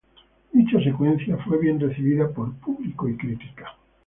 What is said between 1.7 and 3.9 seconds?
recibida por público y crítica.